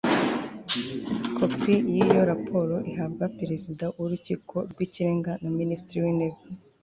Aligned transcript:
kopi 1.37 1.73
y'iyo 1.93 2.21
raporo 2.31 2.75
ihabwa 2.91 3.25
perezida 3.39 3.83
w'urukiko 3.97 4.55
rw'ikirenga 4.71 5.31
na 5.41 5.49
minisitiri 5.59 5.99
w'intebe 6.05 6.37